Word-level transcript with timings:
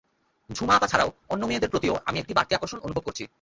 ঝুমা 0.49 0.73
আপা 0.75 0.87
ছাড়াও 0.87 1.09
অন্য 1.29 1.43
মেয়েদের 1.45 1.69
প্রতিও 1.69 1.93
আমি 2.05 2.17
একটা 2.19 2.33
বাড়তি 2.33 2.53
আকর্ষণ 2.55 2.79
অনুভব 2.79 3.03
করছি। 3.03 3.23